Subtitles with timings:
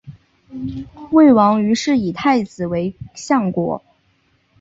[1.11, 3.83] 魏王于是以太子为相国。